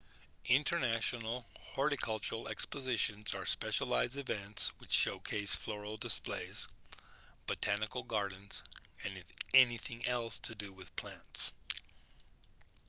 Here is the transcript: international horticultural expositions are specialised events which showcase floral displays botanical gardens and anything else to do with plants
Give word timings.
international 0.47 1.45
horticultural 1.75 2.47
expositions 2.47 3.35
are 3.35 3.45
specialised 3.45 4.15
events 4.15 4.73
which 4.79 4.91
showcase 4.91 5.53
floral 5.53 5.95
displays 5.95 6.67
botanical 7.45 8.01
gardens 8.01 8.63
and 9.03 9.13
anything 9.53 10.03
else 10.07 10.39
to 10.39 10.55
do 10.55 10.73
with 10.73 10.95
plants 10.95 11.53